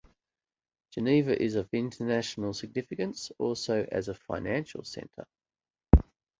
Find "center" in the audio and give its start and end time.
4.83-5.27